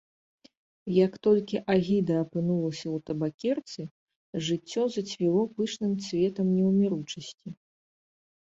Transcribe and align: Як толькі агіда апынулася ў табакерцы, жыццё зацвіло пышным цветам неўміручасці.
Як 1.05 1.11
толькі 1.25 1.57
агіда 1.73 2.15
апынулася 2.25 2.87
ў 2.95 3.05
табакерцы, 3.09 3.81
жыццё 4.49 4.83
зацвіло 4.97 5.41
пышным 5.61 5.91
цветам 6.07 6.47
неўміручасці. 6.57 7.49